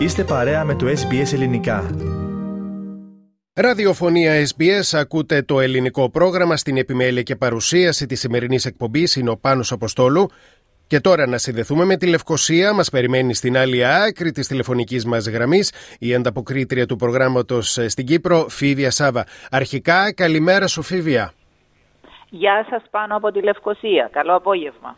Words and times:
Είστε 0.00 0.24
παρέα 0.24 0.64
με 0.64 0.74
το 0.74 0.86
SBS 0.86 1.32
Ελληνικά. 1.32 1.90
Ραδιοφωνία 3.54 4.32
SBS, 4.46 4.98
ακούτε 4.98 5.42
το 5.42 5.60
ελληνικό 5.60 6.10
πρόγραμμα 6.10 6.56
στην 6.56 6.76
επιμέλεια 6.76 7.22
και 7.22 7.36
παρουσίαση 7.36 8.06
της 8.06 8.20
σημερινής 8.20 8.64
εκπομπής 8.64 9.16
είναι 9.16 9.30
ο 9.30 9.36
Πάνος 9.36 9.72
Αποστόλου 9.72 10.30
και 10.86 11.00
τώρα 11.00 11.26
να 11.26 11.38
συνδεθούμε 11.38 11.84
με 11.84 11.96
τη 11.96 12.06
Λευκοσία. 12.06 12.74
Μας 12.74 12.90
περιμένει 12.90 13.34
στην 13.34 13.56
άλλη 13.56 13.86
άκρη 13.86 14.32
της 14.32 14.46
τηλεφωνικής 14.46 15.04
μας 15.04 15.28
γραμμής 15.28 15.72
η 15.98 16.14
ανταποκρίτρια 16.14 16.86
του 16.86 16.96
προγράμματος 16.96 17.78
στην 17.86 18.06
Κύπρο, 18.06 18.46
Φίβια 18.48 18.90
Σάβα. 18.90 19.26
Αρχικά, 19.50 20.12
καλημέρα 20.14 20.66
σου 20.66 20.82
Φίβια. 20.82 21.32
Γεια 22.30 22.66
σας 22.70 22.82
πάνω 22.90 23.16
από 23.16 23.32
τη 23.32 23.42
Λευκοσία. 23.42 24.08
Καλό 24.12 24.34
απόγευμα. 24.34 24.96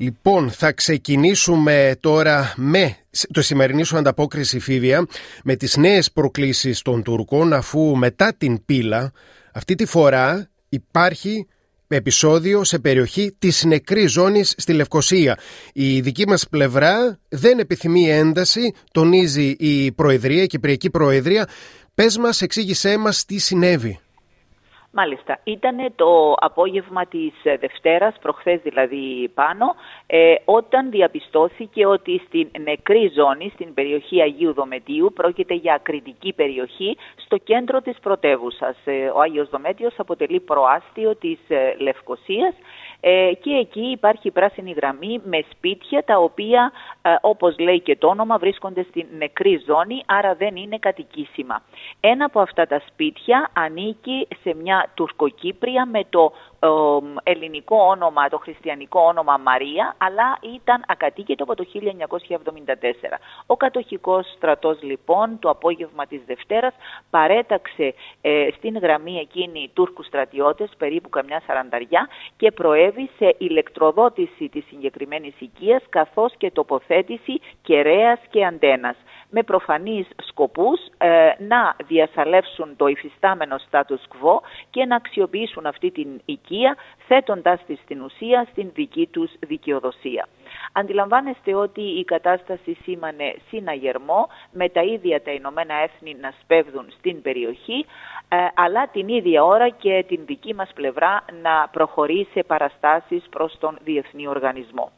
Λοιπόν, 0.00 0.50
θα 0.50 0.72
ξεκινήσουμε 0.72 1.96
τώρα 2.00 2.54
με 2.56 2.96
το 3.32 3.42
σημερινή 3.42 3.82
σου 3.82 3.96
ανταπόκριση 3.96 4.58
Φίβια 4.58 5.06
με 5.44 5.56
τις 5.56 5.76
νέες 5.76 6.12
προκλήσεις 6.12 6.82
των 6.82 7.02
Τούρκων 7.02 7.52
αφού 7.52 7.96
μετά 7.96 8.34
την 8.38 8.64
πύλα 8.64 9.12
αυτή 9.52 9.74
τη 9.74 9.86
φορά 9.86 10.48
υπάρχει 10.68 11.46
επεισόδιο 11.88 12.64
σε 12.64 12.78
περιοχή 12.78 13.34
της 13.38 13.64
νεκρής 13.64 14.12
ζώνης 14.12 14.54
στη 14.56 14.72
Λευκοσία. 14.72 15.38
Η 15.72 16.00
δική 16.00 16.28
μας 16.28 16.48
πλευρά 16.48 17.18
δεν 17.28 17.58
επιθυμεί 17.58 18.10
ένταση, 18.10 18.74
τονίζει 18.92 19.54
η 19.58 19.92
Προεδρία, 19.92 20.42
η 20.42 20.46
Κυπριακή 20.46 20.90
Προεδρία. 20.90 21.48
Πες 21.94 22.18
μας, 22.18 22.42
εξήγησέ 22.42 22.96
μας 22.96 23.24
τι 23.24 23.38
συνέβη. 23.38 24.00
Μάλιστα. 24.90 25.38
Ήταν 25.44 25.92
το 25.96 26.34
απόγευμα 26.38 27.06
της 27.06 27.32
ε, 27.42 27.56
Δευτέρας, 27.56 28.14
προχθές 28.20 28.60
δηλαδή 28.62 29.30
πάνω, 29.34 29.74
ε, 30.06 30.34
όταν 30.44 30.90
διαπιστώθηκε 30.90 31.86
ότι 31.86 32.22
στην 32.26 32.50
νεκρή 32.62 33.12
ζώνη, 33.14 33.50
στην 33.54 33.74
περιοχή 33.74 34.22
Αγίου 34.22 34.52
Δομετίου, 34.52 35.12
πρόκειται 35.14 35.54
για 35.54 35.74
ακριτική 35.74 36.32
περιοχή 36.32 36.96
στο 37.16 37.36
κέντρο 37.36 37.80
της 37.80 37.98
πρωτεύουσας. 37.98 38.76
Ε, 38.84 39.06
ο 39.14 39.20
Άγιος 39.20 39.48
Δομέτιος 39.48 39.94
αποτελεί 39.98 40.40
προάστιο 40.40 41.16
της 41.16 41.38
ε, 41.48 41.74
Λευκοσίας 41.78 42.54
ε, 43.00 43.32
και 43.40 43.50
εκεί 43.50 43.80
υπάρχει 43.80 44.30
πράσινη 44.30 44.72
γραμμή 44.72 45.20
με 45.24 45.44
σπίτια 45.50 46.04
τα 46.04 46.18
οποία 46.18 46.72
ε, 47.02 47.14
όπως 47.20 47.58
λέει 47.58 47.80
και 47.80 47.96
το 47.96 48.06
όνομα 48.08 48.38
βρίσκονται 48.38 48.86
στην 48.88 49.06
νεκρή 49.18 49.62
ζώνη 49.66 50.02
άρα 50.06 50.34
δεν 50.34 50.56
είναι 50.56 50.78
κατοικήσιμα. 50.78 51.62
Ένα 52.00 52.24
από 52.24 52.40
αυτά 52.40 52.66
τα 52.66 52.82
σπίτια 52.86 53.50
ανήκει 53.52 54.28
σε 54.42 54.54
μια 54.54 54.90
τουρκοκύπρια 54.94 55.86
με 55.86 56.04
το 56.10 56.32
ελληνικό 57.22 57.76
όνομα, 57.76 58.28
το 58.28 58.38
χριστιανικό 58.38 59.00
όνομα 59.00 59.36
Μαρία, 59.36 59.94
αλλά 59.98 60.38
ήταν 60.54 60.84
ακατοίκητο 60.86 61.42
από 61.42 61.54
το 61.54 61.64
1974. 61.72 63.18
Ο 63.46 63.56
κατοχικός 63.56 64.32
στρατός 64.36 64.82
λοιπόν 64.82 65.38
το 65.38 65.50
απόγευμα 65.50 66.06
της 66.06 66.20
Δευτέρας 66.26 66.74
παρέταξε 67.10 67.94
ε, 68.20 68.48
στην 68.56 68.78
γραμμή 68.78 69.18
εκείνη 69.18 69.70
Τούρκους 69.74 70.06
στρατιώτες, 70.06 70.70
περίπου 70.78 71.08
καμιά 71.08 71.42
σαρανταριά, 71.46 72.08
και 72.36 72.52
προέβη 72.52 73.10
σε 73.16 73.34
ηλεκτροδότηση 73.38 74.48
της 74.48 74.64
συγκεκριμένης 74.66 75.34
οικίας 75.38 75.82
καθώς 75.88 76.32
και 76.38 76.50
τοποθέτηση 76.50 77.40
κεραίας 77.62 78.18
και 78.30 78.44
αντένας 78.44 78.96
με 79.30 79.42
προφανείς 79.42 80.06
σκοπούς 80.28 80.80
ε, 80.98 81.08
να 81.38 81.76
διασαλεύσουν 81.86 82.76
το 82.76 82.86
υφιστάμενο 82.86 83.56
status 83.70 84.02
quo 84.12 84.40
και 84.70 84.84
να 84.84 84.96
αξιοποιήσουν 84.96 85.66
αυτή 85.66 85.90
την 85.90 86.08
οικία 86.24 86.47
θέτοντάς 87.06 87.64
τη 87.66 87.74
στην 87.74 88.02
ουσία 88.02 88.46
στην 88.50 88.70
δική 88.74 89.06
τους 89.06 89.30
δικαιοδοσία. 89.40 90.28
Αντιλαμβάνεστε 90.72 91.54
ότι 91.54 91.80
η 91.80 92.04
κατάσταση 92.04 92.76
σήμανε 92.82 93.34
συναγερμό 93.48 94.28
με 94.52 94.68
τα 94.68 94.82
ίδια 94.82 95.22
τα 95.22 95.30
Ηνωμένα 95.30 95.74
Έθνη 95.74 96.16
να 96.20 96.34
σπέβδουν 96.42 96.86
στην 96.98 97.22
περιοχή 97.22 97.86
ε, 98.28 98.36
αλλά 98.54 98.88
την 98.88 99.08
ίδια 99.08 99.44
ώρα 99.44 99.68
και 99.68 100.04
την 100.08 100.20
δική 100.26 100.54
μας 100.54 100.70
πλευρά 100.74 101.24
να 101.42 101.68
προχωρεί 101.72 102.28
σε 102.32 102.42
παραστάσεις 102.42 103.24
προς 103.30 103.58
τον 103.58 103.78
Διεθνή 103.84 104.26
Οργανισμό. 104.26 104.90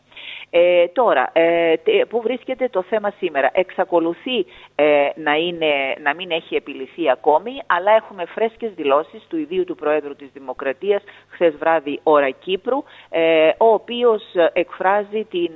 Ε, 0.51 0.87
τώρα, 0.89 1.31
ε, 1.33 1.75
πού 2.09 2.21
βρίσκεται 2.21 2.69
το 2.69 2.83
θέμα 2.83 3.13
σήμερα; 3.19 3.51
Εξακολουθεί 3.53 4.47
ε, 4.75 5.09
να, 5.15 5.35
είναι, 5.35 5.95
να 6.03 6.15
μην 6.15 6.31
έχει 6.31 6.55
επιληθεί 6.55 7.11
ακόμη, 7.11 7.51
αλλά 7.67 7.93
έχουμε 7.93 8.25
φρέσκες 8.25 8.73
δηλώσεις 8.75 9.23
του 9.29 9.37
ιδίου 9.37 9.65
του 9.65 9.75
Προέδρου 9.75 10.17
της 10.17 10.29
Δημοκρατίας 10.33 11.03
χθες 11.29 11.57
βράδυ 11.57 12.01
ώρα 12.03 12.31
Κύπρου, 12.31 12.83
ε, 13.09 13.49
ο 13.59 13.73
οποίος 13.73 14.23
εκφράζει 14.53 15.25
την 15.31 15.53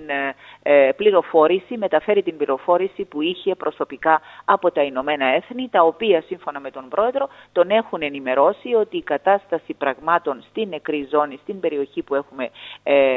ε, 0.63 0.91
πληροφόρηση, 0.97 1.77
μεταφέρει 1.77 2.23
την 2.23 2.37
πληροφόρηση 2.37 3.05
που 3.05 3.23
είχε 3.23 3.55
προσωπικά 3.55 4.21
από 4.45 4.71
τα 4.71 4.83
Ηνωμένα 4.83 5.27
Έθνη, 5.27 5.69
τα 5.71 5.83
οποία 5.83 6.23
σύμφωνα 6.27 6.61
με 6.61 6.71
τον 6.71 6.89
Πρόεδρο 6.89 7.29
τον 7.53 7.71
έχουν 7.71 8.03
ενημερώσει 8.03 8.75
ότι 8.75 8.97
η 8.97 9.03
κατάσταση 9.03 9.75
πραγμάτων 9.75 10.45
στην 10.51 10.69
νεκρή 10.69 11.09
ζώνη, 11.11 11.39
στην 11.43 11.61
περιοχή 11.61 12.03
που 12.03 12.15
έχουμε 12.15 12.51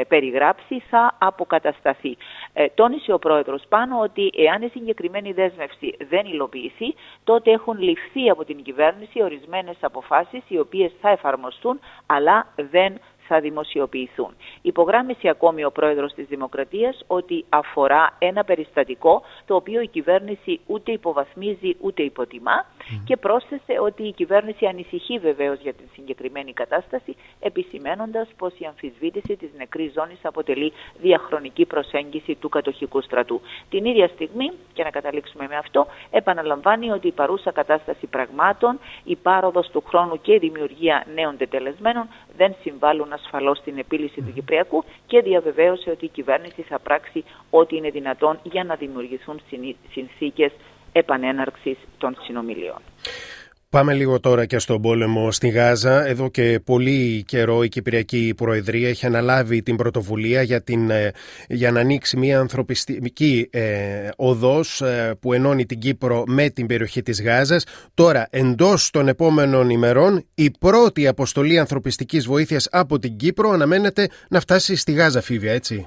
περιγράψει, 0.08 0.82
θα 0.90 1.16
αποκατασταθεί. 1.48 2.16
Ε, 2.52 2.66
τόνισε 2.74 3.12
ο 3.12 3.18
Πρόεδρος 3.18 3.62
πάνω 3.68 4.00
ότι 4.00 4.30
εάν 4.36 4.62
η 4.62 4.68
συγκεκριμένη 4.68 5.32
δέσμευση 5.32 5.96
δεν 6.08 6.26
υλοποιηθεί, 6.26 6.94
τότε 7.24 7.50
έχουν 7.50 7.78
ληφθεί 7.78 8.30
από 8.30 8.44
την 8.44 8.62
κυβέρνηση 8.62 9.22
ορισμένες 9.22 9.76
αποφάσεις 9.80 10.42
οι 10.48 10.58
οποίες 10.58 10.92
θα 11.00 11.10
εφαρμοστούν 11.10 11.80
αλλά 12.06 12.46
δεν 12.56 13.00
θα 13.28 13.40
δημοσιοποιηθούν. 13.40 14.36
Υπογράμμισε 14.62 15.28
ακόμη 15.28 15.64
ο 15.64 15.70
πρόεδρος 15.70 16.12
της 16.14 16.26
Δημοκρατίας 16.26 17.04
ότι 17.06 17.44
αφορά 17.48 18.16
ένα 18.18 18.44
περιστατικό 18.44 19.22
το 19.46 19.54
οποίο 19.54 19.80
η 19.80 19.86
κυβέρνηση 19.86 20.60
ούτε 20.66 20.92
υποβαθμίζει 20.92 21.76
ούτε 21.80 22.02
υποτιμά 22.02 22.66
και 23.04 23.16
πρόσθεσε 23.16 23.78
ότι 23.80 24.02
η 24.02 24.12
κυβέρνηση 24.12 24.66
ανησυχεί 24.66 25.18
βεβαίως 25.18 25.58
για 25.60 25.72
την 25.72 25.86
συγκεκριμένη 25.94 26.52
κατάσταση 26.52 27.16
επισημένοντας 27.40 28.28
πως 28.36 28.52
η 28.58 28.64
αμφισβήτηση 28.64 29.36
της 29.36 29.50
νεκρής 29.56 29.92
ζώνης 29.92 30.18
αποτελεί 30.22 30.72
διαχρονική 31.00 31.64
προσέγγιση 31.64 32.34
του 32.34 32.48
κατοχικού 32.48 33.00
στρατού. 33.00 33.40
Την 33.70 33.84
ίδια 33.84 34.08
στιγμή, 34.08 34.52
και 34.72 34.82
να 34.82 34.90
καταλήξουμε 34.90 35.46
με 35.48 35.56
αυτό, 35.56 35.86
επαναλαμβάνει 36.10 36.90
ότι 36.90 37.06
η 37.06 37.12
παρούσα 37.12 37.50
κατάσταση 37.52 38.06
πραγμάτων, 38.06 38.78
η 39.04 39.16
πάροδος 39.16 39.68
του 39.70 39.82
χρόνου 39.86 40.20
και 40.20 40.32
η 40.32 40.38
δημιουργία 40.38 41.04
νέων 41.14 41.36
τετελεσμένων 41.36 42.08
δεν 42.40 42.54
συμβάλλουν 42.62 43.12
ασφαλώς 43.12 43.58
στην 43.58 43.78
επίλυση 43.78 44.20
του 44.20 44.32
Κυπριακού 44.34 44.84
και 45.06 45.20
διαβεβαίωσε 45.20 45.90
ότι 45.90 46.04
η 46.04 46.08
κυβέρνηση 46.08 46.62
θα 46.62 46.78
πράξει 46.78 47.24
ό,τι 47.50 47.76
είναι 47.76 47.90
δυνατόν 47.90 48.38
για 48.42 48.64
να 48.64 48.74
δημιουργηθούν 48.74 49.40
συνθήκες 49.92 50.52
επανέναρξης 50.92 51.78
των 51.98 52.16
συνομιλιών. 52.22 52.80
Πάμε 53.70 53.94
λίγο 53.94 54.20
τώρα 54.20 54.46
και 54.46 54.58
στον 54.58 54.82
πόλεμο 54.82 55.32
στη 55.32 55.48
Γάζα. 55.48 56.06
Εδώ 56.06 56.28
και 56.28 56.60
πολύ 56.64 57.22
καιρό 57.26 57.62
η 57.62 57.68
Κυπριακή 57.68 58.32
Προεδρία 58.36 58.88
έχει 58.88 59.06
αναλάβει 59.06 59.62
την 59.62 59.76
πρωτοβουλία 59.76 60.42
για, 60.42 60.62
την, 60.62 60.90
ε, 60.90 61.12
για 61.48 61.70
να 61.70 61.80
ανοίξει 61.80 62.16
μια 62.16 62.38
ανθρωπιστική 62.38 63.48
ε, 63.50 64.08
οδός 64.16 64.80
ε, 64.80 65.14
που 65.20 65.32
ενώνει 65.32 65.66
την 65.66 65.78
Κύπρο 65.78 66.24
με 66.26 66.48
την 66.48 66.66
περιοχή 66.66 67.02
της 67.02 67.22
Γάζας. 67.22 67.64
Τώρα, 67.94 68.26
εντός 68.30 68.90
των 68.90 69.08
επόμενων 69.08 69.70
ημερών, 69.70 70.24
η 70.34 70.50
πρώτη 70.50 71.06
αποστολή 71.06 71.58
ανθρωπιστικής 71.58 72.26
βοήθειας 72.26 72.68
από 72.70 72.98
την 72.98 73.16
Κύπρο 73.16 73.50
αναμένεται 73.50 74.08
να 74.28 74.40
φτάσει 74.40 74.76
στη 74.76 74.92
Γάζα, 74.92 75.20
Φίβια, 75.20 75.52
έτσι; 75.52 75.86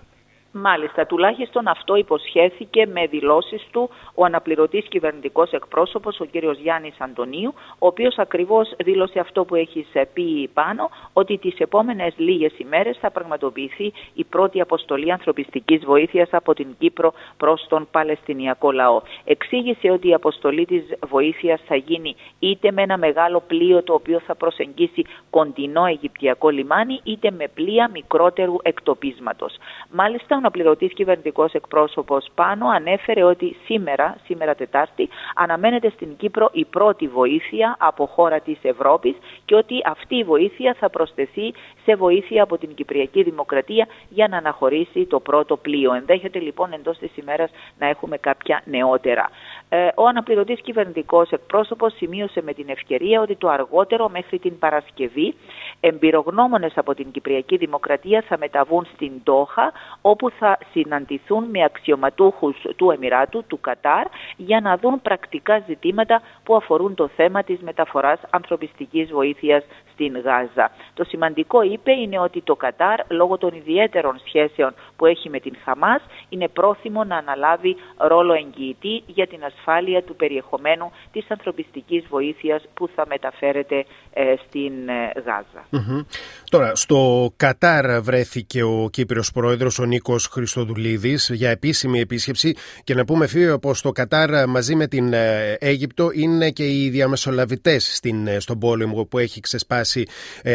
Μάλιστα, 0.53 1.05
τουλάχιστον 1.05 1.67
αυτό 1.67 1.95
υποσχέθηκε 1.95 2.85
με 2.85 3.07
δηλώσεις 3.07 3.67
του 3.71 3.89
ο 4.15 4.25
αναπληρωτής 4.25 4.85
κυβερνητικός 4.87 5.51
εκπρόσωπος, 5.51 6.19
ο 6.19 6.25
κύριος 6.25 6.59
Γιάννης 6.59 6.95
Αντωνίου, 6.99 7.53
ο 7.79 7.87
οποίος 7.87 8.17
ακριβώς 8.17 8.75
δήλωσε 8.83 9.19
αυτό 9.19 9.45
που 9.45 9.55
έχεις 9.55 9.87
πει 10.13 10.49
πάνω, 10.53 10.89
ότι 11.13 11.37
τις 11.37 11.59
επόμενες 11.59 12.13
λίγες 12.17 12.51
ημέρες 12.57 12.97
θα 12.97 13.11
πραγματοποιηθεί 13.11 13.93
η 14.13 14.23
πρώτη 14.23 14.61
αποστολή 14.61 15.11
ανθρωπιστικής 15.11 15.85
βοήθειας 15.85 16.29
από 16.31 16.53
την 16.53 16.67
Κύπρο 16.79 17.13
προς 17.37 17.65
τον 17.69 17.87
Παλαιστινιακό 17.91 18.71
λαό. 18.71 19.01
Εξήγησε 19.23 19.89
ότι 19.91 20.07
η 20.07 20.13
αποστολή 20.13 20.65
της 20.65 20.83
βοήθειας 21.07 21.61
θα 21.67 21.75
γίνει 21.75 22.15
είτε 22.39 22.71
με 22.71 22.81
ένα 22.81 22.97
μεγάλο 22.97 23.43
πλοίο 23.47 23.83
το 23.83 23.93
οποίο 23.93 24.19
θα 24.19 24.35
προσεγγίσει 24.35 25.05
κοντινό 25.29 25.85
Αιγυπτιακό 25.85 26.49
λιμάνι, 26.49 26.99
είτε 27.03 27.31
με 27.31 27.47
πλοία 27.53 27.89
μικρότερου 27.93 28.55
εκτοπίσματος. 28.61 29.55
Μάλιστα, 29.89 30.40
αναπληρωτής 30.41 30.93
κυβερνητικός 30.93 31.53
εκπρόσωπος 31.53 32.27
πάνω 32.35 32.67
ανέφερε 32.67 33.23
ότι 33.23 33.55
σήμερα, 33.65 34.17
σήμερα 34.25 34.55
Τετάρτη, 34.55 35.09
αναμένεται 35.35 35.89
στην 35.89 36.15
Κύπρο 36.17 36.49
η 36.51 36.65
πρώτη 36.65 37.07
βοήθεια 37.07 37.75
από 37.79 38.05
χώρα 38.05 38.39
της 38.39 38.57
Ευρώπης 38.61 39.15
και 39.45 39.55
ότι 39.55 39.81
αυτή 39.85 40.15
η 40.15 40.23
βοήθεια 40.23 40.75
θα 40.79 40.89
προσθεθεί 40.89 41.53
σε 41.85 41.95
βοήθεια 41.95 42.43
από 42.43 42.57
την 42.57 42.73
Κυπριακή 42.73 43.23
Δημοκρατία 43.23 43.87
για 44.09 44.27
να 44.27 44.37
αναχωρήσει 44.37 45.05
το 45.05 45.19
πρώτο 45.19 45.57
πλοίο. 45.57 45.93
Ενδέχεται 45.93 46.39
λοιπόν 46.39 46.73
εντός 46.73 46.97
της 46.97 47.17
ημέρας 47.17 47.49
να 47.79 47.87
έχουμε 47.87 48.17
κάποια 48.17 48.61
νεότερα. 48.65 49.29
Ε, 49.69 49.87
ο 49.95 50.07
αναπληρωτής 50.07 50.61
κυβερνητικός 50.61 51.31
εκπρόσωπος 51.31 51.93
σημείωσε 51.95 52.41
με 52.41 52.53
την 52.53 52.65
ευκαιρία 52.69 53.21
ότι 53.21 53.35
το 53.35 53.49
αργότερο 53.49 54.09
μέχρι 54.09 54.39
την 54.39 54.59
Παρασκευή 54.59 55.35
εμπειρογνώμονες 55.79 56.73
από 56.75 56.93
την 56.93 57.11
Κυπριακή 57.11 57.57
Δημοκρατία 57.57 58.23
θα 58.27 58.37
μεταβούν 58.37 58.87
στην 58.93 59.11
Τόχα, 59.23 59.71
όπου 60.01 60.30
όπου 60.31 60.45
θα 60.45 60.57
συναντηθούν 60.71 61.43
με 61.49 61.63
αξιωματούχους 61.63 62.55
του 62.75 62.91
Εμμυράτου, 62.91 63.43
του 63.47 63.59
Κατάρ, 63.59 64.05
για 64.37 64.61
να 64.61 64.77
δουν 64.77 65.01
πρακτικά 65.01 65.63
ζητήματα 65.67 66.21
που 66.43 66.55
αφορούν 66.55 66.95
το 66.95 67.07
θέμα 67.07 67.43
της 67.43 67.59
μεταφοράς 67.61 68.19
ανθρωπιστικής 68.29 69.11
βοήθειας 69.11 69.63
στην 70.01 70.21
Γάζα. 70.21 70.71
Το 70.93 71.03
σημαντικό, 71.03 71.61
είπε, 71.61 71.91
είναι 71.91 72.19
ότι 72.19 72.41
το 72.41 72.55
Κατάρ, 72.55 72.99
λόγω 73.07 73.37
των 73.37 73.53
ιδιαίτερων 73.53 74.21
σχέσεων 74.25 74.73
που 74.95 75.05
έχει 75.05 75.29
με 75.29 75.39
την 75.39 75.55
Χαμάς, 75.63 76.01
είναι 76.29 76.47
πρόθυμο 76.47 77.03
να 77.03 77.17
αναλάβει 77.17 77.75
ρόλο 77.97 78.33
εγγυητή 78.33 79.03
για 79.05 79.27
την 79.27 79.43
ασφάλεια 79.43 80.03
του 80.03 80.15
περιεχομένου 80.15 80.91
της 81.11 81.25
ανθρωπιστικής 81.27 82.03
βοήθειας 82.09 82.63
που 82.73 82.89
θα 82.95 83.05
μεταφέρεται 83.07 83.85
ε, 84.13 84.33
στην 84.47 84.89
ε, 84.89 85.11
γαζα 85.25 86.05
Τώρα, 86.49 86.75
στο 86.75 87.31
Κατάρ 87.37 88.01
βρέθηκε 88.01 88.63
ο 88.63 88.89
Κύπριος 88.91 89.31
Πρόεδρος, 89.31 89.79
ο 89.79 89.85
Νίκος 89.85 90.27
Χριστοδουλίδης, 90.27 91.29
για 91.33 91.49
επίσημη 91.49 91.99
επίσκεψη. 91.99 92.55
Και 92.83 92.93
να 92.93 93.05
πούμε 93.05 93.27
φίλοι 93.27 93.59
πως 93.59 93.81
το 93.81 93.91
Κατάρ 93.91 94.47
μαζί 94.47 94.75
με 94.75 94.87
την 94.87 95.13
ε, 95.13 95.57
Αίγυπτο 95.59 96.09
είναι 96.13 96.49
και 96.49 96.63
οι 96.63 96.89
διαμεσολαβητές 96.89 97.95
στην, 97.95 98.41
στον 98.41 98.59
πόλεμο 98.59 99.05
που 99.05 99.17
έχει 99.17 99.39
ξεσπάσει 99.39 99.90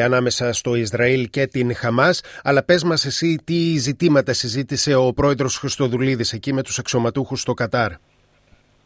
ανάμεσα 0.05 0.53
στο 0.53 0.75
Ισραήλ 0.75 1.31
και 1.31 1.47
την 1.47 1.75
Χαμάς. 1.75 2.21
Αλλά 2.43 2.63
πες 2.63 2.83
μας 2.83 3.05
εσύ 3.05 3.39
τι 3.45 3.77
ζητήματα 3.77 4.33
συζήτησε 4.33 4.95
ο 4.95 5.13
Πρόεδρος 5.13 5.57
Χριστοδουλίδης 5.57 6.33
εκεί 6.33 6.53
με 6.53 6.63
τους 6.63 6.79
αξιωματούχους 6.79 7.41
στο 7.41 7.55
Κατάρ. 7.55 7.93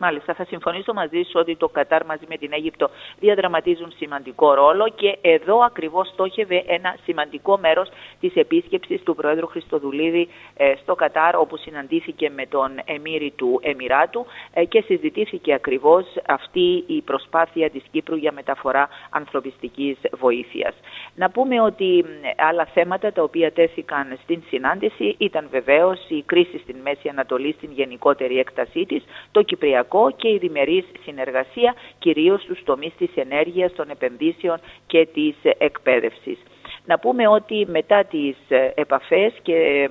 Μάλιστα, 0.02 0.34
θα 0.34 0.44
συμφωνήσω 0.44 0.92
μαζί 0.92 1.22
σου 1.22 1.32
ότι 1.34 1.56
το 1.56 1.68
Κατάρ 1.68 2.04
μαζί 2.04 2.24
με 2.28 2.36
την 2.36 2.52
Αίγυπτο 2.52 2.90
διαδραματίζουν 3.18 3.92
σημαντικό 3.96 4.54
ρόλο 4.54 4.88
και 4.94 5.18
εδώ 5.20 5.58
ακριβώς 5.58 6.08
στόχευε 6.08 6.64
ένα 6.66 6.96
σημαντικό 7.04 7.58
μέρος 7.58 7.88
της 8.20 8.34
επίσκεψης 8.34 9.02
του 9.02 9.14
Πρόεδρου 9.14 9.46
Χριστοδουλίδη 9.46 10.28
ε, 10.56 10.74
στο 10.82 10.94
Κατάρ 10.94 11.36
όπου 11.36 11.56
συναντήθηκε 11.56 12.30
με 12.30 12.46
τον 12.46 12.70
Εμμύρη 12.84 13.32
του 13.36 13.60
Εμμυράτου 13.62 14.26
ε, 14.52 14.64
και 14.64 14.80
συζητήθηκε 14.80 15.52
ακριβώς 15.52 16.04
αυτή 16.26 16.84
η 16.86 17.00
προσπάθεια 17.00 17.70
της 17.70 17.82
Κύπρου 17.90 18.16
για 18.16 18.32
μεταφορά 18.32 18.88
ανθρωπιστικής 19.10 19.96
βοήθειας. 20.18 20.74
Να 21.14 21.30
πούμε 21.30 21.60
ότι 21.60 22.04
άλλα 22.48 22.64
θέματα 22.64 23.12
τα 23.12 23.22
οποία 23.22 23.52
τέθηκαν 23.52 24.18
στην 24.22 24.42
συνάντηση 24.48 25.14
ήταν 25.18 25.46
βεβαίως 25.50 25.98
η 26.08 26.22
κρίση 26.26 26.58
στην 26.58 26.76
Μέση 26.82 27.08
Ανατολή 27.08 27.52
στην 27.52 27.70
γενικότερη 27.72 28.38
έκτασή 28.38 28.86
της, 28.86 29.04
το 29.32 29.42
Κυπριακό 29.42 29.88
και 30.16 30.28
η 30.28 30.38
διμερής 30.38 30.84
συνεργασία 31.04 31.74
κυρίως 31.98 32.42
στους 32.42 32.62
τομείς 32.64 32.92
της 32.98 33.10
ενέργειας, 33.14 33.72
των 33.72 33.90
επενδύσεων 33.90 34.58
και 34.86 35.06
της 35.06 35.34
εκπαίδευσης. 35.58 36.38
Να 36.90 36.98
πούμε 36.98 37.28
ότι 37.28 37.66
μετά 37.68 38.04
τις 38.04 38.36
ε, 38.48 38.72
επαφές 38.74 39.32
και 39.42 39.88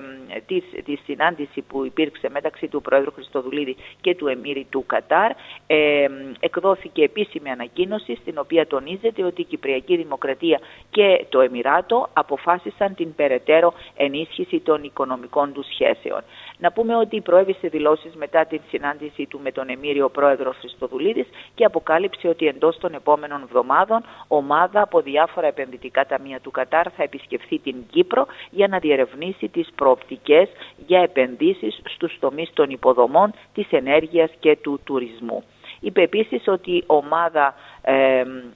τη 0.84 0.96
συνάντηση 0.96 1.60
που 1.60 1.84
υπήρξε 1.84 2.28
μεταξύ 2.30 2.68
του 2.68 2.82
Πρόεδρου 2.82 3.12
Χριστοδουλίδη 3.12 3.76
και 4.00 4.14
του 4.14 4.26
Εμμύρη 4.28 4.66
του 4.70 4.84
Κατάρ 4.86 5.30
ε, 5.66 6.06
εκδόθηκε 6.40 7.02
επίσημη 7.02 7.50
ανακοίνωση 7.50 8.16
στην 8.20 8.38
οποία 8.38 8.66
τονίζεται 8.66 9.22
ότι 9.24 9.40
η 9.40 9.44
Κυπριακή 9.44 9.96
Δημοκρατία 9.96 10.60
και 10.90 11.24
το 11.28 11.40
Εμμυράτο 11.40 12.08
αποφάσισαν 12.12 12.94
την 12.94 13.14
περαιτέρω 13.14 13.72
ενίσχυση 13.96 14.60
των 14.60 14.84
οικονομικών 14.84 15.52
τους 15.52 15.66
σχέσεων. 15.66 16.20
Να 16.58 16.72
πούμε 16.72 16.96
ότι 16.96 17.20
προέβησε 17.20 17.68
δηλώσεις 17.68 18.14
μετά 18.14 18.44
την 18.46 18.60
συνάντηση 18.70 19.26
του 19.26 19.40
με 19.42 19.52
τον 19.52 19.68
Εμμύριο 19.68 20.08
Πρόεδρο 20.08 20.52
Χριστοδουλίδης 20.58 21.26
και 21.54 21.64
αποκάλυψε 21.64 22.28
ότι 22.28 22.46
εντός 22.46 22.78
των 22.78 22.94
επόμενων 22.94 23.42
εβδομάδων 23.42 24.04
ομάδα 24.28 24.80
από 24.80 25.00
διάφορα 25.00 25.46
επενδυτικά 25.46 26.06
ταμεία 26.06 26.40
του 26.40 26.50
Κατάρ 26.50 26.89
θα 26.96 27.02
επισκεφθεί 27.02 27.58
την 27.58 27.74
Κύπρο 27.90 28.26
για 28.50 28.68
να 28.68 28.78
διερευνήσει 28.78 29.48
τις 29.48 29.68
προοπτικές 29.74 30.48
για 30.86 31.00
επενδύσεις 31.00 31.80
στους 31.84 32.18
τομείς 32.20 32.50
των 32.52 32.70
υποδομών, 32.70 33.32
της 33.54 33.66
ενέργειας 33.70 34.30
και 34.40 34.56
του 34.56 34.80
τουρισμού. 34.84 35.44
Είπε 35.80 36.02
επίσης 36.02 36.42
ότι 36.46 36.70
η 36.70 36.84
ομάδα 36.86 37.46
ε, 37.46 37.69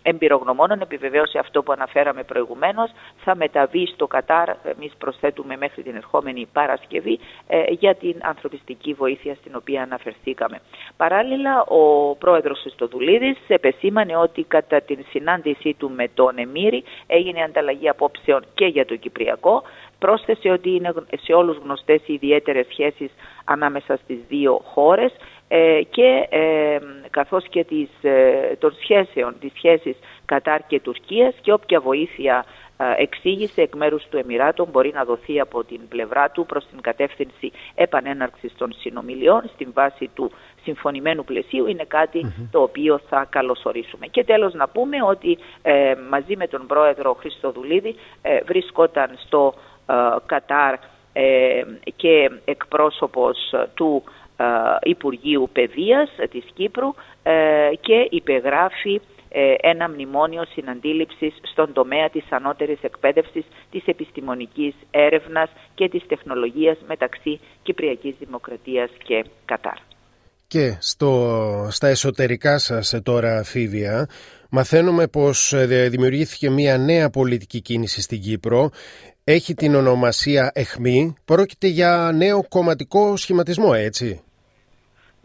εμπειρογνωμόνων 0.02 0.80
επιβεβαίωσε 0.80 1.38
αυτό 1.38 1.62
που 1.62 1.72
αναφέραμε 1.72 2.22
προηγουμένως, 2.22 2.90
θα 3.16 3.36
μεταβεί 3.36 3.86
στο 3.86 4.06
Κατάρ, 4.06 4.48
εμείς 4.48 4.92
προσθέτουμε 4.98 5.56
μέχρι 5.56 5.82
την 5.82 5.96
ερχόμενη 5.96 6.48
Παρασκευή, 6.52 7.18
ε, 7.46 7.62
για 7.68 7.94
την 7.94 8.16
ανθρωπιστική 8.22 8.92
βοήθεια 8.92 9.34
στην 9.34 9.52
οποία 9.56 9.82
αναφερθήκαμε. 9.82 10.60
Παράλληλα, 10.96 11.62
ο 11.62 12.14
πρόεδρος 12.14 12.60
Χριστοδουλίδης 12.60 13.38
επεσήμανε 13.46 14.16
ότι 14.16 14.42
κατά 14.42 14.80
την 14.80 15.04
συνάντησή 15.10 15.74
του 15.78 15.90
με 15.90 16.08
τον 16.14 16.38
Εμμύρη 16.38 16.84
έγινε 17.06 17.42
ανταλλαγή 17.42 17.88
απόψεων 17.88 18.44
και 18.54 18.66
για 18.66 18.86
το 18.86 18.96
Κυπριακό, 18.96 19.62
πρόσθεσε 19.98 20.48
ότι 20.50 20.70
είναι 20.74 20.92
σε 21.22 21.32
όλους 21.32 21.56
γνωστές 21.56 22.00
οι 22.06 22.12
ιδιαίτερες 22.12 22.66
σχέσεις 22.70 23.10
ανάμεσα 23.44 23.96
στις 23.96 24.18
δύο 24.28 24.60
χώρες. 24.64 25.12
ε, 25.12 25.33
και 25.90 26.26
ε, 26.28 26.78
καθώς 27.10 27.48
και 27.48 27.64
τις, 27.64 27.88
ε, 28.02 28.56
των 28.58 28.74
σχέσεων, 28.80 29.36
τις 29.40 29.52
σχέσεις 29.56 29.96
Κατάρ 30.24 30.66
και 30.66 30.80
Τουρκίας 30.80 31.34
και 31.40 31.52
όποια 31.52 31.80
βοήθεια 31.80 32.44
εξήγησε 32.98 33.60
εκ 33.60 33.74
μέρους 33.74 34.06
του 34.10 34.16
Εμμυράτων 34.16 34.68
μπορεί 34.70 34.92
να 34.94 35.04
δοθεί 35.04 35.40
από 35.40 35.64
την 35.64 35.80
πλευρά 35.88 36.30
του 36.30 36.46
προς 36.46 36.66
την 36.66 36.80
κατεύθυνση 36.80 37.52
επανέναρξης 37.74 38.52
των 38.56 38.72
συνομιλιών 38.72 39.50
στην 39.54 39.70
βάση 39.74 40.10
του 40.14 40.30
συμφωνημένου 40.62 41.24
πλαισίου 41.24 41.66
είναι 41.66 41.86
το 42.50 42.62
οποίο 42.62 43.00
θα 43.08 43.26
καλωσορίσουμε. 43.30 44.06
Και 44.06 44.24
τέλος 44.24 44.54
να 44.54 44.68
πούμε 44.68 44.96
ότι 45.02 45.38
μαζί 46.10 46.36
με 46.36 46.46
τον 46.46 46.66
πρόεδρο 46.66 47.14
Χριστοδουλίδη 47.14 47.94
βρίσκονταν 48.46 49.18
στο 49.26 49.54
Κατάρ 50.26 50.74
και 51.96 52.30
εκπρόσωπος 52.44 53.54
του 53.74 54.02
ε, 54.04 54.23
Υπουργείου 54.82 55.49
Παιδείας 55.52 56.11
της 56.31 56.44
Κύπρου 56.55 56.94
ε, 57.23 57.32
και 57.81 58.06
υπεγράφει 58.11 59.00
ε, 59.29 59.55
ένα 59.61 59.88
μνημόνιο 59.88 60.44
συναντήληψης 60.44 61.35
στον 61.43 61.73
τομέα 61.73 62.11
της 62.11 62.25
ανώτερης 62.29 62.82
εκπαίδευσης, 62.82 63.44
της 63.70 63.87
επιστημονικής 63.87 64.75
έρευνας 64.91 65.50
και 65.75 65.88
της 65.88 66.06
τεχνολογίας 66.06 66.79
μεταξύ 66.88 67.41
Κυπριακής 67.62 68.14
Δημοκρατίας 68.19 68.91
και 69.05 69.25
Κατάρ. 69.44 69.76
Και 70.46 70.76
στο, 70.81 71.69
στα 71.70 71.88
εσωτερικά 71.88 72.58
σας 72.58 73.00
τώρα 73.02 73.43
Φίβια 73.44 74.08
μαθαίνουμε 74.50 75.06
πως 75.06 75.55
δημιουργήθηκε 75.88 76.50
μια 76.50 76.79
νέα 76.79 77.11
πολιτική 77.11 77.61
κίνηση 77.61 78.00
στην 78.00 78.20
Κύπρο 78.20 78.70
έχει 79.25 79.55
την 79.55 79.75
ονομασία 79.75 80.50
ΕΧΜΗ. 80.55 81.14
Πρόκειται 81.25 81.67
για 81.67 82.11
νέο 82.14 82.44
κομματικό 82.49 83.17
σχηματισμό, 83.17 83.70
έτσι; 83.75 84.23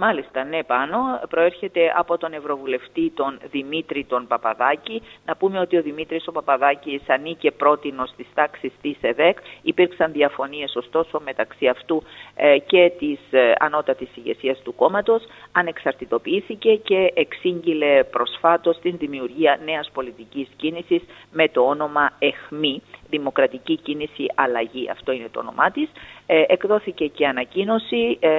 Μάλιστα, 0.02 0.44
ναι, 0.44 0.64
πάνω. 0.64 0.98
Προέρχεται 1.30 1.94
από 1.96 2.18
τον 2.18 2.34
Ευρωβουλευτή 2.34 3.10
τον 3.10 3.40
Δημήτρη 3.52 4.04
τον 4.04 4.28
Παπαδάκη. 4.28 5.02
Να 5.26 5.36
πούμε 5.36 5.60
ότι 5.60 5.78
ο 5.78 5.82
Δημήτρης 5.82 6.28
ο 6.28 6.32
Παπαδάκης 6.32 7.02
ανήκε 7.10 7.52
πρότινος 7.52 8.10
στις 8.10 8.28
τάξεις 8.34 8.72
της 8.82 8.98
ΕΔΕΚ. 9.02 9.38
Υπήρξαν 9.62 10.12
διαφωνίες 10.12 10.76
ωστόσο 10.76 11.20
μεταξύ 11.26 11.68
αυτού 11.68 12.04
ε, 12.36 12.58
και 12.58 12.92
της 13.00 13.20
ε, 13.32 13.54
ανώτατης 13.60 14.10
ηγεσίας 14.16 14.62
του 14.62 14.76
κόμματος. 14.76 15.24
Ανεξαρτητοποιήθηκε 15.52 16.76
και 16.76 17.12
εξήγηλε 17.16 18.04
προσφάτως 18.04 18.80
την 18.80 18.98
δημιουργία 18.98 19.60
νέας 19.66 19.90
πολιτικής 19.94 20.48
κίνησης 20.56 21.02
με 21.32 21.48
το 21.50 21.62
όνομα 21.62 22.12
ΕΧΜΗ 22.20 22.82
Δημοκρατική 23.10 23.76
Κίνηση 23.78 24.26
Αλλαγή, 24.36 24.90
αυτό 24.90 25.12
είναι 25.12 25.30
το 25.32 25.40
όνομά 25.40 25.72
της. 25.72 25.90
Ε, 26.32 26.44
εκδόθηκε 26.48 27.06
και 27.06 27.28
ανακοίνωση 27.28 28.18
ε, 28.20 28.30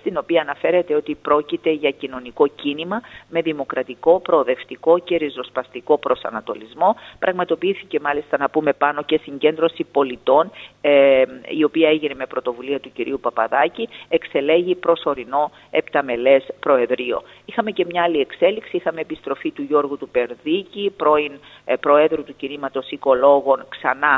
στην 0.00 0.16
οποία 0.16 0.40
αναφέρεται 0.40 0.94
ότι 0.94 1.14
πρόκειται 1.14 1.70
για 1.70 1.90
κοινωνικό 1.90 2.46
κίνημα 2.46 3.00
με 3.28 3.40
δημοκρατικό, 3.40 4.20
προοδευτικό 4.20 4.98
και 4.98 5.16
ριζοσπαστικό 5.16 5.98
προσανατολισμό. 5.98 6.96
Πραγματοποιήθηκε 7.18 8.00
μάλιστα 8.00 8.38
να 8.38 8.48
πούμε 8.48 8.72
πάνω 8.72 9.02
και 9.02 9.20
συγκέντρωση 9.22 9.84
πολιτών 9.92 10.50
ε, 10.80 11.22
η 11.48 11.64
οποία 11.64 11.88
έγινε 11.88 12.14
με 12.14 12.26
πρωτοβουλία 12.26 12.80
του 12.80 12.92
κυρίου 12.92 13.20
Παπαδάκη 13.20 13.88
εξελέγει 14.08 14.74
προσωρινό 14.74 15.50
επταμελές 15.70 16.46
προεδρείο. 16.60 17.22
Είχαμε 17.44 17.70
και 17.70 17.84
μια 17.88 18.02
άλλη 18.02 18.20
εξέλιξη, 18.20 18.76
είχαμε 18.76 19.00
επιστροφή 19.00 19.50
του 19.50 19.62
Γιώργου 19.62 19.98
του 19.98 20.08
Περδίκη, 20.08 20.92
πρώην 20.96 21.32
ε, 21.64 21.76
Προέδρου 21.76 22.24
του 22.24 22.36
κινήματος 22.36 22.90
Οικολόγων 22.90 23.66
ξανά 23.68 24.09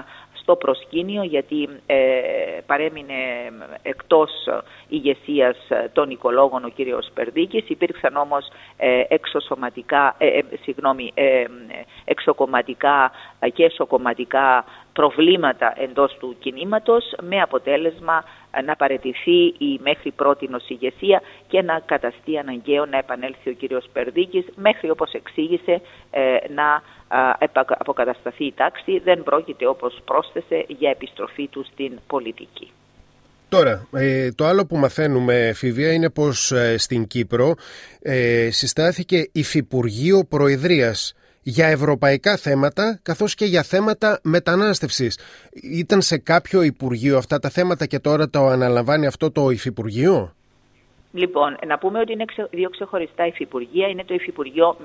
στο 0.42 0.56
προσκήνιο 0.56 1.22
γιατί 1.22 1.68
ε, 1.86 1.96
παρέμεινε 2.66 3.14
εκτός 3.82 4.30
ηγεσίας 4.88 5.56
των 5.92 6.10
οικολόγων 6.10 6.64
ο 6.64 6.68
κύριος 6.68 7.10
Περδίκης. 7.14 7.68
Υπήρξαν 7.68 8.16
όμως 8.16 8.48
ε, 8.76 9.02
εξωσωματικά, 9.08 10.14
ε, 10.18 10.26
ε 10.26 10.42
συγγνώμη, 10.62 11.12
ε, 11.14 11.44
εξοκομματικά 12.04 13.10
και 13.54 13.64
εσωκομματικά 13.64 14.64
προβλήματα 14.92 15.74
εντός 15.76 16.16
του 16.20 16.36
κινήματος 16.40 17.14
με 17.22 17.40
αποτέλεσμα 17.40 18.24
να 18.64 18.76
παρετηθεί 18.76 19.44
η 19.58 19.80
μέχρι 19.82 20.10
πρώτη 20.10 20.48
ηγεσία 20.68 21.22
και 21.48 21.62
να 21.62 21.80
καταστεί 21.86 22.38
αναγκαίο 22.38 22.86
να 22.86 22.98
επανέλθει 22.98 23.50
ο 23.50 23.52
κύριος 23.52 23.88
Περδίκης 23.92 24.44
μέχρι 24.56 24.90
όπως 24.90 25.12
εξήγησε 25.12 25.80
να 26.54 26.82
αποκατασταθεί 27.78 28.44
η 28.44 28.52
τάξη 28.56 28.98
δεν 28.98 29.22
πρόκειται 29.22 29.66
όπως 29.66 30.00
πρόσθεσε 30.04 30.64
για 30.68 30.90
επιστροφή 30.90 31.48
του 31.48 31.64
στην 31.72 31.98
πολιτική. 32.06 32.70
Τώρα, 33.48 33.88
το 34.34 34.44
άλλο 34.44 34.66
που 34.66 34.76
μαθαίνουμε, 34.76 35.52
Φίβια, 35.54 35.92
είναι 35.92 36.10
πως 36.10 36.52
στην 36.76 37.06
Κύπρο 37.06 37.54
συστάθηκε 38.48 39.28
υφυπουργείο 39.32 40.24
προεδρίας 40.28 41.14
για 41.42 41.66
ευρωπαϊκά 41.66 42.36
θέματα 42.36 42.98
καθώς 43.02 43.34
και 43.34 43.44
για 43.44 43.62
θέματα 43.62 44.20
μετανάστευσης. 44.22 45.18
Ήταν 45.52 46.02
σε 46.02 46.18
κάποιο 46.18 46.62
υπουργείο 46.62 47.18
αυτά 47.18 47.38
τα 47.38 47.48
θέματα 47.48 47.86
και 47.86 47.98
τώρα 47.98 48.28
το 48.30 48.46
αναλαμβάνει 48.46 49.06
αυτό 49.06 49.30
το 49.30 49.50
υφυπουργείο; 49.50 50.34
Λοιπόν, 51.12 51.56
να 51.66 51.78
πούμε 51.78 51.98
ότι 51.98 52.12
είναι 52.12 52.24
δύο 52.50 52.70
ξεχωριστά 52.70 53.26
υφυπουργεία. 53.26 53.88
Είναι 53.88 54.04
το 54.04 54.14
Υφυπουργείο 54.14 54.76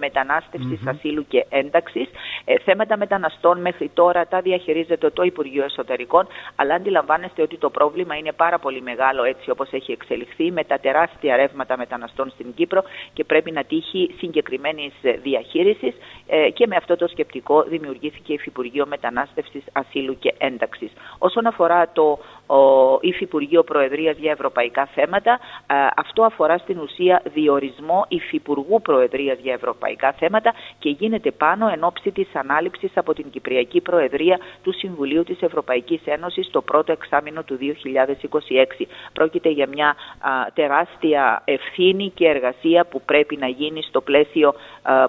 Ασύλου 0.86 1.26
και 1.28 1.46
Ένταξης. 1.50 2.08
Ε, 2.46 2.58
θέματα 2.60 2.98
μεταναστών 2.98 3.62
μέχρι 3.62 3.90
τώρα 3.94 4.28
τα 4.28 4.42
διαχειρίζεται 4.42 5.10
το 5.10 5.24
Υπουργείο 5.24 5.64
Εσωτερικών. 5.64 6.28
Αλλά 6.56 6.76
αντιλαμβάνεστε 6.76 7.42
ότι 7.42 7.58
το 7.58 7.70
πρόβλημα 7.70 8.16
είναι 8.16 8.32
πάρα 8.32 8.60
πολύ 8.60 8.82
μεγάλο 8.82 9.24
έτσι 9.24 9.50
όπως 9.50 9.72
έχει 9.72 9.92
εξελιχθεί 9.92 10.52
με 10.52 10.64
τα 10.64 10.80
τεράστια 10.80 11.36
ρεύματα 11.36 11.78
μεταναστών 11.78 12.30
στην 12.30 12.54
Κύπρο 12.54 12.84
και 13.14 13.24
πρέπει 13.24 13.52
να 13.52 13.64
τύχει 13.64 14.16
συγκεκριμένης 14.18 14.94
διαχείρισης. 15.22 15.96
Ε, 16.28 16.50
και 16.50 16.68
με 16.68 16.76
αυτό 16.76 16.96
το 16.96 17.08
σκεπτικό 17.08 17.64
δημιουργήθηκε 17.64 18.34
Υφυπουργείο 18.34 18.86
Μετανάστευσης, 18.88 19.64
Ασύλου 19.74 20.18
και 20.20 20.34
Ένταξης. 20.38 20.92
Όσον 21.18 21.46
αφορά 21.46 21.90
το 21.94 22.20
Υφυπουργείο 23.02 23.64
Προεδρίας 23.64 24.18
για 24.18 24.32
Ευρωπαϊκά 24.32 24.86
Θέματα, 24.86 25.40
ε, 25.68 25.76
αυτό 25.96 26.24
αφορά 26.24 26.58
στην 26.58 26.80
ουσία 26.80 27.22
διορισμό 27.34 28.06
υφυπουργού 28.08 28.82
Προεδρίας 28.82 29.38
για 29.40 29.54
Ευρωπαϊκά 29.54 30.12
Θέματα 30.12 30.54
και 30.80 30.90
γίνεται 30.90 31.32
πάνω 31.32 31.68
εν 31.68 31.84
ώψη 31.84 32.12
της 32.12 32.28
ανάληψης 32.36 32.92
από 32.98 33.14
την 33.14 33.30
Κυπριακή 33.30 33.82
Προεδρία 33.82 34.40
του 34.64 34.74
Συμβουλίου 34.74 35.24
της 35.24 35.42
Ευρωπαϊκής 35.42 36.02
Ένωσης 36.06 36.50
το 36.52 36.62
πρώτο 36.62 36.92
εξάμεινο 36.92 37.44
του 37.44 37.58
2026. 37.58 38.88
Πρόκειται 39.14 39.50
για 39.50 39.68
μια 39.68 39.96
τεράστια 40.54 41.42
ευθύνη 41.46 42.12
και 42.16 42.28
εργασία 42.28 42.86
που 42.86 43.02
πρέπει 43.02 43.38
να 43.38 43.48
γίνει 43.48 43.82
στο 43.82 44.02
πλαίσιο 44.02 44.54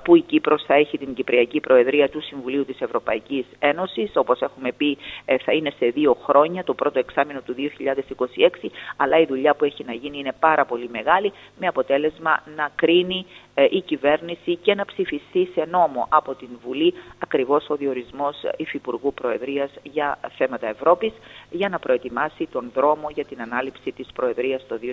που 0.05 0.17
η 0.17 0.21
Κύπρος 0.21 0.63
θα 0.67 0.75
έχει 0.75 0.99
την 0.99 1.15
Κυπριακή 1.15 1.61
Προεδρία 1.61 2.09
του 2.09 2.21
Συμβουλίου 2.23 2.65
της 2.65 2.81
Ευρωπαϊκής 2.81 3.47
Ένωσης. 3.59 4.11
Όπως 4.15 4.41
έχουμε 4.41 4.73
πει 4.73 4.99
ε, 5.25 5.39
θα 5.39 5.53
είναι 5.53 5.73
σε 5.79 5.87
δύο 5.87 6.17
χρόνια, 6.25 6.65
το 6.65 6.75
πρώτο 6.75 6.99
εξάμεινο 6.99 7.28
του 7.45 7.55
2026, 7.55 8.69
αλλά 8.97 9.19
η 9.19 9.27
δουλειά 9.27 9.55
που 9.55 9.65
έχει 9.65 9.85
να 9.85 9.93
γίνει 9.93 10.19
είναι 10.19 10.35
πάρα 10.39 10.65
πολύ 10.65 10.89
μεγάλη, 10.93 11.33
με 11.59 11.67
αποτέλεσμα 11.67 12.43
να 12.57 12.71
κρίνει 12.75 13.27
ε, 13.55 13.65
η 13.71 13.81
κυβέρνηση 13.81 14.57
και 14.57 14.75
να 14.75 14.85
ψηφιστεί 14.85 15.49
σε 15.55 15.65
νόμο 15.71 16.07
από 16.09 16.35
την 16.35 16.49
Βουλή 16.65 16.95
ακριβώς 17.19 17.69
ο 17.69 17.77
διορισμός 17.77 18.37
Υφυπουργού 18.57 19.15
Προεδρίας 19.15 19.71
για 19.83 20.19
θέματα 20.37 20.69
Ευρώπης 20.69 21.13
για 21.51 21.69
να 21.69 21.79
προετοιμάσει 21.79 22.49
τον 22.53 22.71
δρόμο 22.75 23.11
για 23.15 23.25
την 23.25 23.41
ανάληψη 23.41 23.93
της 23.93 24.07
Προεδρίας 24.15 24.67
το 24.67 24.79
2026. 24.79 24.89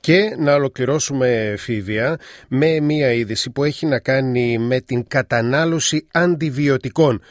Και 0.00 0.34
να 0.38 0.54
ολοκληρώσουμε 0.54 1.54
φίβια 1.58 2.18
με 2.48 2.80
μία 2.80 3.12
είδηση 3.12 3.50
που 3.50 3.64
έχει 3.64 3.86
να 3.86 4.00
κάνει 4.00 4.58
με 4.58 4.80
την 4.80 5.08
κατανάλωση 5.08 6.06
αντιβιωτικών. 6.12 7.22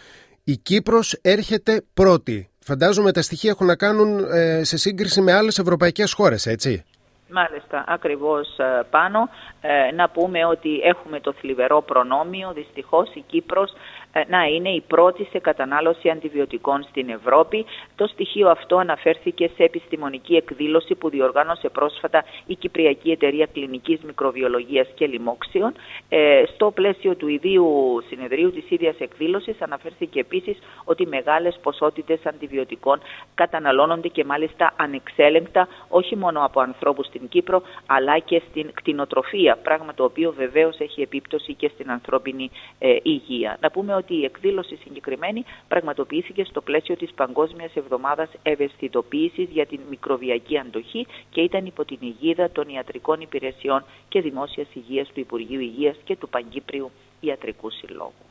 Η 0.44 0.58
Κύπρος 0.58 1.20
έρχεται 1.22 1.82
πρώτη. 1.94 2.50
Φαντάζομαι 2.68 3.12
τα 3.12 3.22
στοιχεία 3.22 3.50
έχουν 3.50 3.66
να 3.68 3.76
κάνουν 3.76 4.34
ε, 4.34 4.64
σε 4.64 4.78
σύγκριση 4.78 5.22
με 5.22 5.32
άλλες 5.32 5.60
ευρωπαϊκές 5.60 6.14
χώρες, 6.14 6.46
έτσι. 6.46 6.84
Μάλιστα, 7.30 7.84
ακριβώς 7.88 8.58
ε, 8.58 8.86
πάνω. 8.90 9.30
Ε, 9.62 9.92
να 9.92 10.10
πούμε 10.10 10.46
ότι 10.46 10.80
έχουμε 10.84 11.20
το 11.20 11.34
θλιβερό 11.34 11.82
προνόμιο, 11.82 12.52
δυστυχώς 12.54 13.10
η 13.14 13.24
Κύπρος 13.28 13.74
ε, 14.12 14.22
να 14.28 14.44
είναι 14.44 14.70
η 14.70 14.82
πρώτη 14.88 15.28
σε 15.32 15.40
κατανάλωση 15.40 16.10
αντιβιωτικών 16.10 16.84
στην 16.84 17.10
Ευρώπη. 17.10 17.66
Το 17.96 18.08
στοιχείο 18.08 18.50
αυτό 18.50 18.78
αναφέρθηκε 18.78 19.50
σε 19.56 19.64
επιστημονική 19.64 20.36
εκδήλωση 20.36 20.96
που 20.96 21.10
διοργάνωσε 21.10 21.70
πρόσφατα 21.70 22.24
η 22.46 22.56
Κυπριακή 22.56 23.12
Εταιρεία 23.12 23.48
Κλινικής 23.54 24.00
Μικροβιολογίας 24.02 24.88
και 24.96 25.06
Λοιμόξεων. 25.08 25.74
Ε, 26.10 26.44
στο 26.54 26.72
πλαίσιο 26.72 27.16
του 27.16 27.28
ιδίου 27.28 27.68
συνεδρίου 28.10 28.52
της 28.52 28.70
ίδιας 28.70 28.96
εκδήλωσης 29.00 29.62
αναφέρθηκε 29.62 30.20
επίσης 30.20 30.58
ότι 30.84 31.08
μεγάλες 31.08 31.60
ποσότητες 31.64 32.26
αντιβιωτικών 32.26 33.00
καταναλώνονται 33.36 34.08
και 34.08 34.26
μάλιστα 34.26 34.74
ανεξέλεγκτα 34.78 35.68
όχι 35.90 36.16
μόνο 36.16 36.46
από 36.46 36.60
ανθρώπους 36.60 37.08
στην 37.18 37.30
Κύπρο 37.30 37.62
αλλά 37.86 38.20
και 38.20 38.42
στην 38.50 38.72
κτηνοτροφία, 38.74 39.56
πράγμα 39.56 39.94
το 39.94 40.04
οποίο 40.04 40.34
βεβαίως 40.34 40.80
έχει 40.80 41.02
επίπτωση 41.02 41.54
και 41.54 41.72
στην 41.74 41.92
ανθρώπινη 41.92 42.52
ε, 42.80 42.96
υγεία. 43.04 43.58
Να 43.62 43.72
πούμε 43.72 43.96
ότι 43.96 44.16
η 44.16 44.24
εκδήλωση 44.24 44.76
συγκεκριμένη 44.76 45.46
πραγματοποιήθηκε 45.68 46.44
στο 46.44 46.62
πλαίσιο 46.62 46.96
της 46.96 47.12
Παγκόσμιας 47.16 47.76
Εβδομάδας 47.76 48.30
Ευαισθητοποίησης 48.44 49.50
για 49.50 49.66
την 49.66 49.80
μικροβιακή 49.90 50.58
αντοχή 50.58 51.08
και 51.30 51.42
ήταν 51.42 51.66
υπό 51.66 51.86
την 51.86 51.98
αιγίδα 52.02 52.50
των 52.52 52.70
ιατρικών 52.70 53.22
υπηρεσιών 53.22 53.84
και 54.10 54.22
δημόσιας 54.22 54.68
υγείας 54.74 55.08
του 55.14 55.20
Υπουργείου 55.20 55.60
Υγείας 55.60 55.96
και 56.04 56.16
του 56.16 56.30
Παγκύπριου 56.30 56.92
Ιατρικού 57.20 57.70
Συλλόγου. 57.70 58.27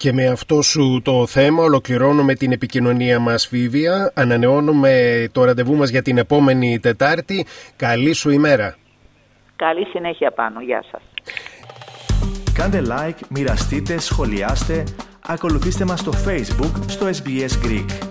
Και 0.00 0.12
με 0.12 0.26
αυτό 0.26 0.62
σου 0.62 1.00
το 1.04 1.26
θέμα 1.26 1.62
ολοκληρώνουμε 1.62 2.34
την 2.34 2.52
επικοινωνία 2.52 3.18
μας 3.18 3.46
Φίβια. 3.46 4.12
Ανανεώνουμε 4.14 5.24
το 5.32 5.44
ραντεβού 5.44 5.76
μας 5.76 5.90
για 5.90 6.02
την 6.02 6.18
επόμενη 6.18 6.78
Τετάρτη. 6.78 7.46
Καλή 7.76 8.12
σου 8.12 8.30
ημέρα. 8.30 8.76
Καλή 9.56 9.86
συνέχεια 9.86 10.30
πάνω. 10.30 10.60
Γεια 10.60 10.84
σας. 10.90 11.02
Κάντε 12.54 12.82
like, 12.86 13.26
μοιραστείτε, 13.28 13.98
σχολιάστε, 13.98 14.84
ακολουθήστε 15.26 15.84
μας 15.84 16.00
στο 16.00 16.12
Facebook 16.26 16.72
στο 16.86 17.06
SBS 17.06 17.66
Greek. 17.66 18.09